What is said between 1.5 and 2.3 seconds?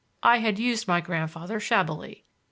shabbily.